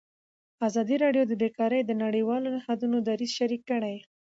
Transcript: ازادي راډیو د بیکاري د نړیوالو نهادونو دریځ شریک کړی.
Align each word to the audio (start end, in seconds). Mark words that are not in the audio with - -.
ازادي 0.67 0.95
راډیو 1.03 1.23
د 1.27 1.33
بیکاري 1.41 1.79
د 1.85 1.91
نړیوالو 2.03 2.47
نهادونو 2.55 2.97
دریځ 3.07 3.31
شریک 3.39 3.61
کړی. 3.71 3.95